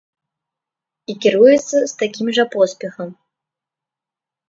І 1.13 1.17
кіруецца 1.27 1.77
з 1.93 1.93
такім 2.01 2.35
жа 2.41 2.49
поспехам. 2.59 3.09